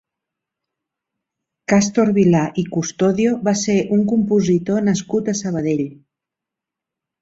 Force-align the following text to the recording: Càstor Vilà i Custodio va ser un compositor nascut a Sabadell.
Càstor 1.73 2.13
Vilà 2.17 2.43
i 2.63 2.65
Custodio 2.79 3.37
va 3.51 3.55
ser 3.63 3.79
un 4.01 4.05
compositor 4.17 4.85
nascut 4.93 5.35
a 5.37 5.41
Sabadell. 5.45 5.89